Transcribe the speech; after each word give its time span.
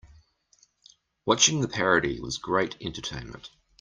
Watching 1.27 1.61
the 1.61 1.67
parody 1.67 2.19
was 2.19 2.39
great 2.39 2.75
entertainment. 2.81 3.51